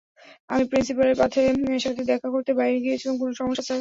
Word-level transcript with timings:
আমি 0.49 0.63
প্রিন্সিপালের 0.65 1.17
সাথে 1.79 2.01
দেখা 2.03 2.27
করতে 2.29 2.51
বাইরে 2.53 2.77
গিয়েছিলাম, 2.79 3.15
কোন 3.17 3.31
সমস্যা, 3.33 3.63
স্যার? 3.63 3.69